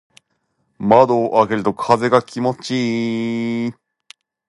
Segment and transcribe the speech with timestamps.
[0.79, 3.73] 窓を開けると風が気持ちいい。